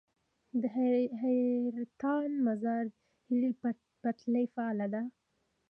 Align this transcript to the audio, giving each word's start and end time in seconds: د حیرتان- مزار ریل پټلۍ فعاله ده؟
د 0.61 0.63
حیرتان- 1.21 2.29
مزار 2.47 2.85
ریل 3.39 3.53
پټلۍ 4.01 4.45
فعاله 4.53 4.87
ده؟ 4.93 5.01